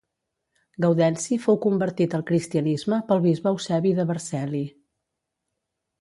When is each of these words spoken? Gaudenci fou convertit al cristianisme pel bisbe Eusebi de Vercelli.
Gaudenci 0.85 1.37
fou 1.43 1.59
convertit 1.67 2.17
al 2.19 2.25
cristianisme 2.31 3.01
pel 3.11 3.21
bisbe 3.27 3.53
Eusebi 3.55 3.93
de 4.01 4.07
Vercelli. 4.13 4.67